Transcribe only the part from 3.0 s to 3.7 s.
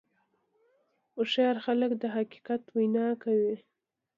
کوي.